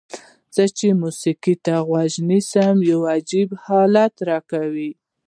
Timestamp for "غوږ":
1.87-2.13